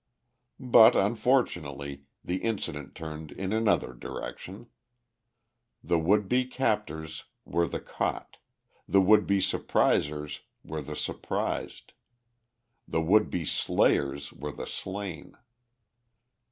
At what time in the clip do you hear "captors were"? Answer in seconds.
6.45-7.67